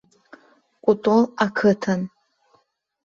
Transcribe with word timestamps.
Кәтол 0.83 1.21
ақыҭан. 1.45 2.01